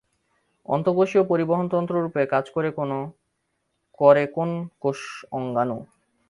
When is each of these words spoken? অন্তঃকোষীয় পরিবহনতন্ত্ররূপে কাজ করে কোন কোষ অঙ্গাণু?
অন্তঃকোষীয় 0.67 1.23
পরিবহনতন্ত্ররূপে 1.23 2.21
কাজ 2.25 2.45
করে 2.55 2.69
কোন 4.35 4.49
কোষ 4.81 4.99
অঙ্গাণু? 5.31 5.77